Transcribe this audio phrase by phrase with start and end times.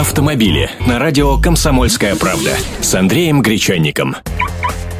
[0.00, 4.16] Автомобили на радио «Комсомольская правда» с Андреем Гречанником.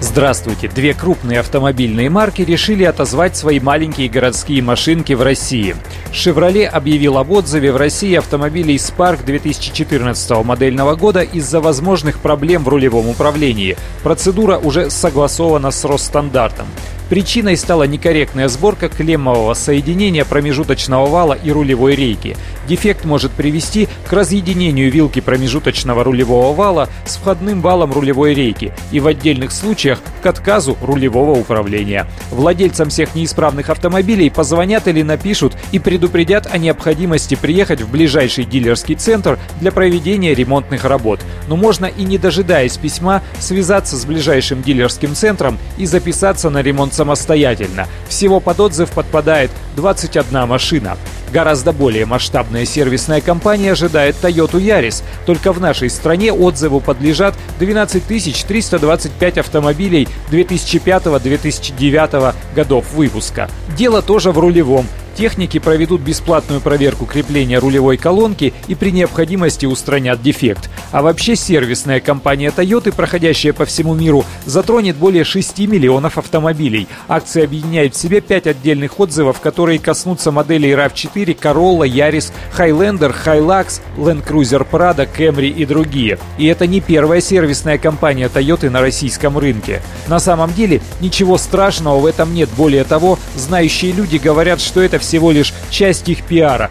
[0.00, 0.68] Здравствуйте!
[0.68, 5.74] Две крупные автомобильные марки решили отозвать свои маленькие городские машинки в России.
[6.12, 12.68] «Шевроле» объявил об отзыве в России автомобилей Spark 2014 модельного года из-за возможных проблем в
[12.68, 13.76] рулевом управлении.
[14.04, 16.68] Процедура уже согласована с Росстандартом.
[17.08, 22.36] Причиной стала некорректная сборка клеммового соединения промежуточного вала и рулевой рейки.
[22.66, 29.00] Дефект может привести к разъединению вилки промежуточного рулевого вала с входным валом рулевой рейки и
[29.00, 32.06] в отдельных случаях к отказу рулевого управления.
[32.30, 38.94] Владельцам всех неисправных автомобилей позвонят или напишут и предупредят о необходимости приехать в ближайший дилерский
[38.94, 41.20] центр для проведения ремонтных работ.
[41.48, 46.94] Но можно и не дожидаясь письма связаться с ближайшим дилерским центром и записаться на ремонт
[46.94, 47.86] самостоятельно.
[48.08, 50.96] Всего под отзыв подпадает 21 машина.
[51.34, 55.02] Гораздо более масштабная сервисная компания ожидает Toyota Yaris.
[55.26, 58.04] Только в нашей стране отзыву подлежат 12
[58.46, 63.50] 325 автомобилей 2005-2009 годов выпуска.
[63.76, 64.86] Дело тоже в рулевом.
[65.16, 70.70] Техники проведут бесплатную проверку крепления рулевой колонки и при необходимости устранят дефект.
[70.92, 76.86] А вообще сервисная компания Toyota, проходящая по всему миру, затронет более 6 миллионов автомобилей.
[77.08, 83.80] Акция объединяет в себе 5 отдельных отзывов, которые коснутся моделей RAV4, Corolla, Yaris, Highlander, Hilux,
[83.96, 86.18] Land Cruiser Prado, Camry и другие.
[86.38, 89.82] И это не первая сервисная компания Toyota на российском рынке.
[90.08, 92.48] На самом деле ничего страшного в этом нет.
[92.56, 96.70] Более того, знающие люди говорят, что это всего лишь часть их пиара.